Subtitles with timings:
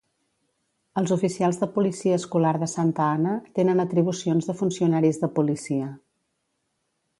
[1.01, 5.95] Els oficials de policia escolar de Santa Ana tenen atribucions de funcionaris de policia.